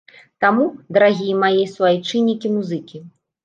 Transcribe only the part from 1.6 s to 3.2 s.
суайчыннікі-музыкі!